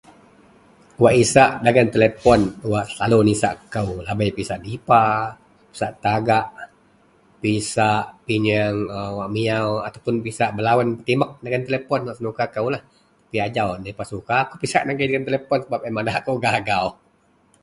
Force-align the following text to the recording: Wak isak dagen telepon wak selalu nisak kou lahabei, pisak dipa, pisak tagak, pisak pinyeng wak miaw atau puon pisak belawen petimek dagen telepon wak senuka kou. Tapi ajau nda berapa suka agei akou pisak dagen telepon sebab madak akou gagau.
Wak 1.03 1.15
isak 1.23 1.49
dagen 1.65 1.87
telepon 1.95 2.39
wak 2.71 2.85
selalu 2.93 3.17
nisak 3.29 3.53
kou 3.73 3.89
lahabei, 4.05 4.35
pisak 4.37 4.59
dipa, 4.67 5.05
pisak 5.71 5.91
tagak, 6.03 6.45
pisak 7.41 8.03
pinyeng 8.25 8.75
wak 9.19 9.29
miaw 9.35 9.69
atau 9.87 9.99
puon 10.03 10.17
pisak 10.25 10.49
belawen 10.57 10.89
petimek 10.97 11.31
dagen 11.43 11.63
telepon 11.67 12.01
wak 12.07 12.15
senuka 12.17 12.45
kou. 12.55 12.67
Tapi 12.75 13.37
ajau 13.47 13.69
nda 13.77 13.89
berapa 13.93 14.03
suka 14.11 14.35
agei 14.41 14.45
akou 14.49 14.59
pisak 14.63 14.83
dagen 14.89 15.23
telepon 15.29 15.59
sebab 15.63 15.79
madak 15.97 16.17
akou 16.19 16.35
gagau. 16.45 16.85